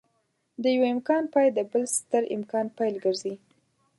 [0.61, 3.33] د يوه امکان پای د بل ستر امکان پيل ګرځي.